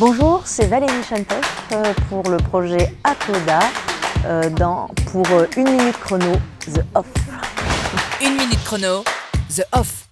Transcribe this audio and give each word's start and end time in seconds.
Bonjour, 0.00 0.40
c'est 0.46 0.64
Valérie 0.64 1.02
Chantef 1.06 1.68
euh, 1.72 1.92
pour 2.08 2.22
le 2.30 2.38
projet 2.38 2.90
Acoda 3.04 3.58
euh, 4.24 4.48
dans, 4.48 4.88
pour 5.12 5.26
euh, 5.30 5.46
Une 5.58 5.68
Minute 5.68 5.98
Chrono, 6.02 6.32
The 6.64 6.80
Off. 6.94 7.04
Une 8.22 8.32
minute 8.32 8.64
chrono, 8.64 9.04
The 9.54 9.62
Off. 9.72 10.08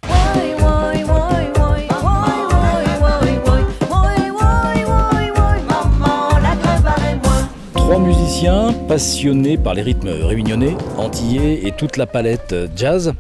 Trois 7.73 7.99
musiciens 7.99 8.75
passionnés 8.89 9.57
par 9.57 9.73
les 9.73 9.81
rythmes 9.81 10.11
réunionnais, 10.11 10.77
antillais 10.99 11.67
et 11.67 11.73
toute 11.73 11.97
la 11.97 12.05
palette 12.05 12.55
jazz. 12.77 13.15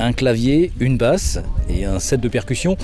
Un 0.00 0.12
clavier, 0.12 0.70
une 0.78 0.96
basse 0.96 1.40
et 1.68 1.84
un 1.84 1.98
set 1.98 2.20
de 2.20 2.28
percussions 2.28 2.76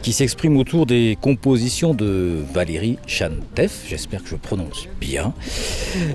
qui 0.00 0.12
s'expriment 0.12 0.56
autour 0.58 0.86
des 0.86 1.18
compositions 1.20 1.92
de 1.92 2.38
Valérie 2.54 2.98
Chantef. 3.06 3.82
J'espère 3.88 4.22
que 4.22 4.28
je 4.28 4.36
prononce 4.36 4.86
bien. 5.00 5.34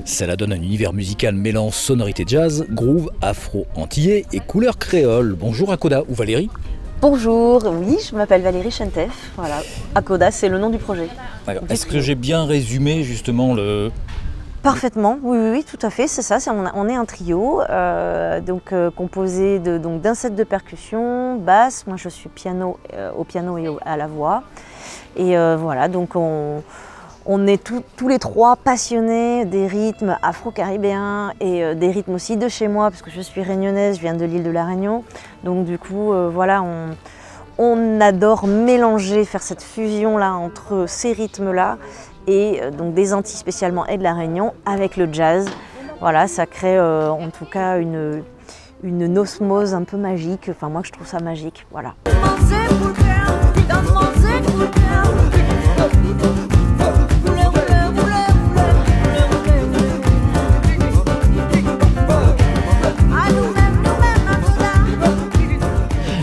Cela 0.05 0.37
donne 0.37 0.53
un 0.53 0.61
univers 0.61 0.93
musical 0.93 1.35
mêlant 1.35 1.69
sonorité 1.69 2.23
jazz, 2.25 2.65
groove, 2.69 3.11
afro-antillais 3.21 4.25
et 4.31 4.39
couleur 4.39 4.77
créole. 4.77 5.35
Bonjour 5.37 5.71
Akoda 5.73 6.03
ou 6.07 6.13
Valérie 6.13 6.49
Bonjour, 6.99 7.63
oui, 7.67 7.97
je 8.09 8.15
m'appelle 8.15 8.41
Valérie 8.41 8.71
Chantef. 8.71 9.11
Voilà, 9.35 9.61
Acoda, 9.93 10.31
c'est 10.31 10.49
le 10.49 10.57
nom 10.57 10.71
du 10.71 10.79
projet. 10.79 11.09
Est-ce 11.69 11.85
que 11.85 11.99
j'ai 11.99 12.15
bien 12.15 12.45
résumé 12.45 13.03
justement 13.03 13.53
le, 13.53 13.91
Parfaitement, 14.67 15.17
oui, 15.23 15.37
oui, 15.39 15.49
oui, 15.51 15.63
tout 15.63 15.79
à 15.81 15.89
fait, 15.89 16.07
c'est 16.07 16.21
ça. 16.21 16.39
on, 16.51 16.89
est 16.89 16.95
un 16.95 17.05
trio, 17.05 17.61
euh, 17.69 18.41
donc 18.41 18.73
euh, 18.73 18.91
composé 18.91 19.59
de 19.59 19.77
donc 19.77 20.01
d'un 20.01 20.13
set 20.13 20.35
de 20.35 20.43
percussion, 20.43 21.37
basse. 21.37 21.87
Moi, 21.87 21.95
je 21.95 22.09
suis 22.09 22.27
piano 22.27 22.77
euh, 22.93 23.09
au 23.17 23.23
piano 23.23 23.57
et 23.57 23.69
à 23.85 23.95
la 23.95 24.07
voix. 24.07 24.43
Et 25.15 25.37
voilà, 25.55 25.87
donc 25.87 26.17
on, 26.17 26.61
on 27.25 27.47
est 27.47 27.63
tous- 27.63 28.09
les 28.09 28.19
trois 28.19 28.57
passionnés 28.57 29.45
des 29.45 29.67
rythmes 29.67 30.17
afro-caribéens 30.21 31.31
et 31.39 31.73
des 31.73 31.89
rythmes 31.89 32.15
aussi 32.15 32.35
de 32.35 32.49
chez 32.49 32.67
moi, 32.67 32.89
parce 32.89 33.01
que 33.01 33.09
je 33.09 33.21
suis 33.21 33.43
réunionnaise, 33.43 33.95
je 33.95 34.01
viens 34.01 34.15
de 34.15 34.25
l'île 34.25 34.43
de 34.43 34.51
la 34.51 34.65
Réunion. 34.65 35.05
Donc 35.45 35.63
du 35.63 35.79
coup, 35.79 36.11
voilà, 36.33 36.61
on, 36.61 36.89
on 37.57 38.01
adore 38.01 38.47
mélanger, 38.47 39.23
faire 39.23 39.41
cette 39.41 39.63
fusion 39.63 40.17
là 40.17 40.33
entre 40.33 40.85
ces 40.87 41.13
rythmes-là 41.13 41.77
et 42.27 42.59
euh, 42.61 42.71
donc 42.71 42.93
des 42.93 43.13
Antilles 43.13 43.37
spécialement 43.37 43.85
et 43.87 43.97
de 43.97 44.03
la 44.03 44.13
Réunion 44.13 44.53
avec 44.65 44.97
le 44.97 45.11
jazz. 45.11 45.47
Voilà, 45.99 46.27
ça 46.27 46.45
crée 46.45 46.77
euh, 46.77 47.09
en 47.09 47.29
tout 47.29 47.45
cas 47.45 47.79
une, 47.79 48.21
une 48.83 49.17
osmose 49.17 49.73
un 49.73 49.83
peu 49.83 49.97
magique. 49.97 50.49
Enfin, 50.49 50.69
moi, 50.69 50.81
je 50.83 50.91
trouve 50.91 51.07
ça 51.07 51.19
magique. 51.19 51.65
Voilà. 51.71 51.95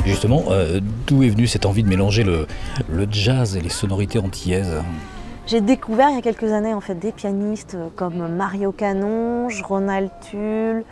Justement, 0.07 0.45
euh, 0.51 0.81
d'où 1.07 1.23
est 1.23 1.29
venue 1.29 1.47
cette 1.47 1.67
envie 1.67 1.83
de 1.83 1.89
mélanger 1.89 2.23
le, 2.23 2.47
le 2.89 3.07
jazz 3.11 3.57
et 3.57 3.61
les 3.61 3.69
sonorités 3.69 4.19
antillaises? 4.19 4.81
J'ai 5.47 5.61
découvert 5.61 6.09
il 6.09 6.15
y 6.15 6.19
a 6.19 6.23
quelques 6.23 6.53
années 6.53 6.73
en 6.73 6.81
fait 6.81 6.95
des 6.95 7.13
pianistes 7.13 7.75
euh, 7.75 7.89
comme 7.95 8.29
Mario 8.29 8.73
Canonge, 8.73 9.63
Ronald 9.63 10.11
Tulle, 10.23 10.85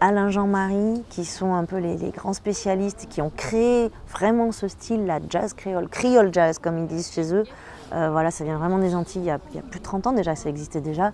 Alain 0.00 0.28
Jean-Marie, 0.28 1.02
qui 1.08 1.24
sont 1.24 1.54
un 1.54 1.64
peu 1.64 1.78
les, 1.78 1.96
les 1.96 2.10
grands 2.10 2.34
spécialistes 2.34 3.06
qui 3.08 3.22
ont 3.22 3.32
créé 3.34 3.90
vraiment 4.12 4.52
ce 4.52 4.68
style, 4.68 5.06
la 5.06 5.18
jazz 5.30 5.54
créole, 5.54 5.88
creole 5.88 6.28
jazz 6.30 6.58
comme 6.58 6.76
ils 6.76 6.86
disent 6.86 7.10
chez 7.10 7.34
eux. 7.34 7.44
Euh, 7.92 8.08
voilà, 8.10 8.30
ça 8.30 8.44
vient 8.44 8.58
vraiment 8.58 8.78
des 8.78 8.94
Antilles 8.94 9.22
il 9.22 9.26
y, 9.26 9.30
a, 9.30 9.38
plus 9.38 9.78
de 9.78 9.84
30 9.84 10.08
ans 10.08 10.12
déjà, 10.12 10.34
ça 10.34 10.48
existait 10.48 10.80
déjà. 10.80 11.12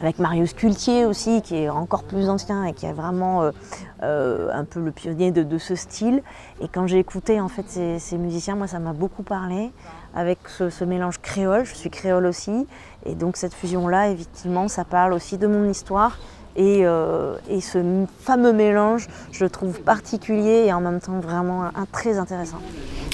Avec 0.00 0.18
Marius 0.18 0.52
Cultier 0.52 1.04
aussi, 1.04 1.42
qui 1.42 1.56
est 1.56 1.68
encore 1.68 2.02
plus 2.04 2.28
ancien 2.28 2.64
et 2.64 2.72
qui 2.72 2.86
est 2.86 2.92
vraiment 2.92 3.42
euh, 3.42 3.50
euh, 4.02 4.48
un 4.52 4.64
peu 4.64 4.80
le 4.80 4.90
pionnier 4.90 5.30
de, 5.30 5.58
ce 5.58 5.74
style. 5.74 6.22
Et 6.60 6.68
quand 6.68 6.86
j'ai 6.86 6.98
écouté 6.98 7.40
en 7.40 7.48
fait 7.48 7.66
ces, 7.68 8.18
musiciens, 8.18 8.56
moi 8.56 8.66
ça 8.66 8.78
m'a 8.78 8.92
beaucoup 8.92 9.22
parlé 9.22 9.70
avec 10.14 10.38
ce, 10.48 10.84
mélange 10.84 11.20
créole. 11.20 11.64
Je 11.64 11.74
suis 11.74 11.90
créole 11.90 12.26
aussi, 12.26 12.66
et 13.04 13.14
donc 13.14 13.36
cette 13.36 13.54
fusion-là, 13.54 14.10
effectivement, 14.10 14.68
ça 14.68 14.84
parle 14.84 15.12
aussi 15.12 15.38
de 15.38 15.46
mon 15.46 15.68
histoire. 15.68 16.18
Et, 16.56 16.84
ce 16.84 18.04
fameux 18.20 18.52
mélange, 18.52 19.08
je 19.30 19.44
le 19.44 19.50
trouve 19.50 19.80
particulier 19.80 20.64
et 20.66 20.72
en 20.72 20.80
même 20.80 21.00
temps 21.00 21.20
vraiment 21.20 21.70
très 21.92 22.18
intéressant. 22.18 22.58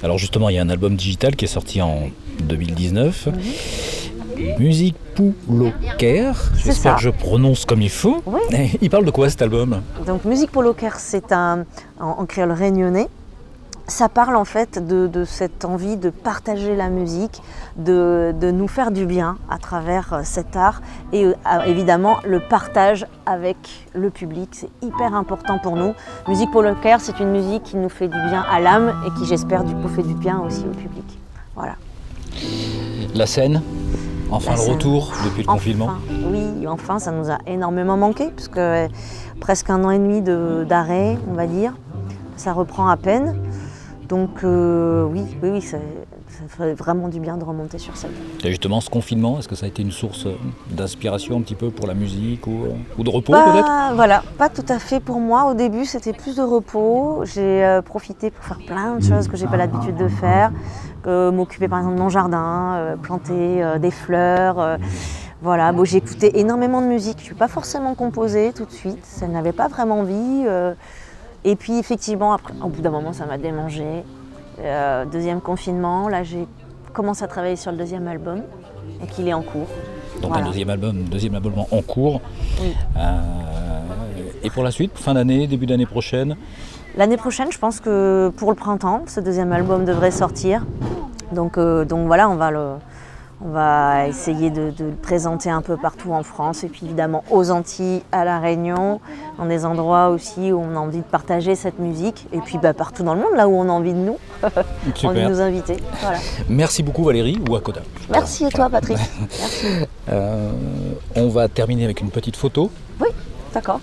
Alors 0.03 0.19
justement, 0.19 0.49
il 0.49 0.55
y 0.57 0.59
a 0.59 0.63
un 0.63 0.69
album 0.71 0.97
digital 0.97 1.35
qui 1.35 1.45
est 1.45 1.49
sorti 1.49 1.83
en 1.83 2.11
2019. 2.43 3.29
Musique 4.59 4.95
Pouloker. 5.17 6.33
C'est 6.55 6.67
J'espère 6.67 6.97
que 6.97 7.03
je 7.03 7.11
prononce 7.11 7.65
comme 7.65 7.83
il 7.83 7.91
faut. 7.91 8.23
Oui. 8.27 8.41
Il 8.81 8.89
parle 8.91 9.05
de 9.05 9.11
quoi 9.11 9.29
cet 9.29 9.43
album? 9.43 9.83
Donc 10.07 10.25
Musique 10.25 10.51
Care, 10.77 11.01
c'est 11.01 11.33
un 11.33 11.65
en, 11.99 12.11
en 12.11 12.27
créole 12.27 12.53
réunionnais. 12.53 13.09
Ça 13.91 14.11
parle 14.11 14.37
en 14.37 14.45
fait 14.45 14.87
de, 14.87 15.07
de 15.07 15.25
cette 15.25 15.65
envie 15.65 15.97
de 15.97 16.11
partager 16.11 16.77
la 16.77 16.91
musique, 16.91 17.41
de, 17.79 18.35
de 18.39 18.51
nous 18.51 18.69
faire 18.69 18.91
du 18.91 19.07
bien 19.07 19.39
à 19.51 19.57
travers 19.57 20.13
euh, 20.13 20.21
cet 20.25 20.57
art 20.57 20.83
et 21.15 21.25
euh, 21.25 21.33
évidemment 21.67 22.19
le 22.27 22.39
partage 22.39 23.07
avec 23.25 23.57
le 23.95 24.11
public, 24.11 24.51
c'est 24.53 24.69
hyper 24.83 25.15
important 25.15 25.59
pour 25.59 25.75
nous. 25.77 25.95
Musique 26.29 26.51
Polo 26.51 26.75
Care, 26.83 27.01
c'est 27.01 27.19
une 27.19 27.31
musique 27.31 27.63
qui 27.63 27.77
nous 27.79 27.89
fait 27.89 28.09
du 28.09 28.19
bien 28.29 28.45
à 28.53 28.61
l'âme 28.61 28.93
et 29.07 29.11
qui 29.19 29.25
j'espère 29.27 29.65
du 29.65 29.75
coup 29.75 29.89
fait 29.89 30.03
du 30.03 30.15
bien 30.15 30.39
aussi 30.47 30.65
au 30.71 30.75
public. 30.77 31.19
Voilà. 31.57 31.77
La 33.15 33.27
scène 33.27 33.63
Enfin 34.31 34.51
La 34.51 34.57
le 34.59 34.63
scène. 34.65 34.73
retour 34.75 35.13
depuis 35.25 35.43
le 35.43 35.49
confinement 35.49 35.89
oui, 36.31 36.67
enfin, 36.69 36.99
ça 36.99 37.11
nous 37.11 37.31
a 37.31 37.39
énormément 37.47 37.97
manqué, 37.97 38.29
puisque 38.37 38.59
euh, 38.59 38.87
presque 39.41 39.71
un 39.71 39.83
an 39.85 39.91
et 39.91 39.99
demi 39.99 40.21
de- 40.21 40.67
d'arrêt, 40.69 41.17
on 41.31 41.33
va 41.33 41.47
dire. 41.47 41.73
Ça 42.37 42.53
reprend 42.53 42.87
à 42.89 42.99
peine. 42.99 43.35
Donc 44.09 44.43
euh, 44.43 45.05
oui, 45.05 45.23
oui, 45.43 45.51
oui, 45.53 45.61
ça, 45.61 45.77
ça 46.29 46.45
ferait 46.49 46.73
vraiment 46.73 47.09
du 47.09 47.21
bien 47.21 47.37
de 47.37 47.45
remonter 47.45 47.77
sur 47.77 47.95
scène. 47.97 48.13
Et 48.43 48.49
justement, 48.49 48.81
ce 48.81 48.89
confinement, 48.89 49.39
est-ce 49.39 49.49
que 49.49 49.55
ça 49.55 49.67
a 49.67 49.69
été 49.69 49.83
une 49.83 49.91
source 49.91 50.25
euh, 50.27 50.35
d'inspiration 50.71 51.37
un 51.37 51.43
petit 51.43 51.55
peu 51.55 51.71
pour 51.71 51.87
la 51.87 51.93
musique 51.93 52.47
ou, 52.47 52.65
euh, 52.65 52.71
ou 52.97 53.05
de 53.05 53.11
repos 53.11 53.33
Pas- 53.35 53.45
peut-être? 53.45 53.71
Voilà, 53.97 54.23
pas 54.39 54.49
tout 54.49 54.65
à 54.71 54.79
fait 54.79 55.01
pour 55.01 55.21
moi. 55.21 55.51
Au 55.51 55.55
début, 55.55 55.85
c'était 55.85 56.15
plus 56.15 56.37
de 56.37 56.43
repos. 56.43 57.23
J'ai 57.25 57.63
euh, 57.65 57.83
profité 57.83 58.31
pour 58.31 58.45
faire 58.45 58.61
plein 58.67 58.97
de 58.97 59.03
choses 59.03 59.29
que 59.29 59.37
j'ai 59.37 59.47
pas 59.47 59.59
l'habitude 59.59 59.97
de 59.97 60.09
faire, 60.09 60.53
m'occuper 61.07 61.69
par 61.69 61.81
exemple 61.81 61.97
de 61.97 62.03
mon 62.03 62.09
jardin, 62.09 62.97
planter 63.03 63.63
des 63.81 63.91
fleurs. 63.91 64.79
voilà, 65.43 65.73
bon, 65.73 65.85
j'ai 65.85 65.99
écouté 65.99 66.39
énormément 66.41 66.81
de 66.81 66.87
musique. 66.87 67.19
Je 67.19 67.25
suis 67.25 67.35
pas 67.35 67.49
forcément 67.49 67.95
composée 67.95 68.53
tout 68.55 68.65
de 68.65 68.71
suite. 68.73 69.05
Ça 69.05 69.27
n'avait 69.27 69.53
pas 69.53 69.69
vraiment 69.69 70.01
envie. 70.01 70.45
Et 71.45 71.57
puis 71.57 71.79
effectivement, 71.79 72.33
après, 72.33 72.55
au 72.63 72.69
bout 72.69 72.83
d'un 72.83 72.91
moment, 72.91 73.13
ça 73.13 73.27
m'a 73.27 73.39
démangé. 73.39 73.85
Euh, 74.61 75.05
deuxième 75.05 75.41
confinement, 75.41 76.09
là, 76.09 76.23
j'ai 76.25 76.47
commencé 76.93 77.23
à 77.23 77.29
travailler 77.29 77.57
sur 77.57 77.71
le 77.71 77.79
deuxième 77.79 78.09
album 78.09 78.43
et 79.03 79.07
qu'il 79.07 79.29
est 79.29 79.35
en 79.35 79.43
cours. 79.43 79.69
Donc 80.21 80.31
Voilà. 80.33 80.45
un 80.45 80.49
deuxième 80.49 80.71
album, 80.71 81.03
deuxième 81.05 81.35
album 81.37 81.55
en 81.71 81.83
cours. 81.83 82.21
Oui. 82.61 82.75
Euh, 82.97 83.21
et 84.43 84.51
pour 84.51 84.65
la 84.65 84.71
suite, 84.71 84.93
fin 84.97 85.15
d'année, 85.15 85.47
début 85.47 85.67
d'année 85.67 85.87
prochaine? 85.87 86.37
L'année 86.97 87.17
prochaine, 87.17 87.53
je 87.53 87.59
pense 87.59 87.79
que 87.79 88.33
pour 88.37 88.51
le 88.51 88.57
printemps, 88.57 89.03
ce 89.07 89.21
deuxième 89.21 89.53
album 89.53 89.85
devrait 89.85 90.11
sortir. 90.11 90.65
Donc, 91.33 91.57
euh, 91.59 91.85
donc 91.85 92.07
voilà, 92.07 92.29
on 92.29 92.35
va, 92.37 92.51
le, 92.51 92.71
on 93.41 93.51
va 93.51 94.09
essayer 94.09 94.51
de, 94.51 94.71
de 94.71 94.87
le 94.87 94.95
présenter 94.95 95.49
un 95.49 95.63
peu 95.63 95.77
partout 95.77 96.13
en 96.13 96.23
France 96.23 96.65
et 96.65 96.69
puis 96.69 96.87
évidemment 96.87 97.23
aux 97.31 97.51
Antilles, 97.51 98.03
à 98.11 98.25
La 98.25 98.41
Réunion, 98.41 99.01
dans 99.39 99.47
des 99.47 99.65
endroits 99.65 100.09
aussi 100.09 100.53
où 100.53 100.61
on 100.61 100.75
a 100.75 100.79
envie 100.79 100.99
de 100.99 101.05
partager 101.05 101.55
cette 101.55 101.79
musique 101.79 102.27
et 102.33 102.41
puis 102.41 102.59
bah, 102.59 102.75
partout 102.75 103.05
dans 103.05 103.15
le 103.15 103.21
monde, 103.21 103.37
là 103.37 103.49
où 103.49 103.53
on 103.53 103.69
a 103.69 103.73
envie 103.73 103.93
de 103.93 103.99
nous, 103.99 104.19
envie 105.05 105.23
de 105.23 105.29
nous 105.29 105.41
inviter. 105.41 105.77
Voilà. 106.01 106.19
Merci 106.49 106.83
beaucoup 106.83 107.05
Valérie 107.05 107.41
ou 107.49 107.55
Akoda. 107.55 107.83
Merci 108.11 108.45
à 108.45 108.51
toi, 108.51 108.69
Patrick. 108.69 108.99
Merci. 109.39 109.67
Euh, 110.09 110.53
on 111.15 111.29
va 111.29 111.49
terminer 111.49 111.85
avec 111.85 112.01
une 112.01 112.11
petite 112.11 112.37
photo. 112.37 112.71
Oui, 113.01 113.09
d'accord. 113.55 113.81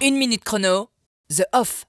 Une 0.00 0.18
minute 0.18 0.44
chrono, 0.44 0.88
The 1.28 1.48
Off. 1.52 1.84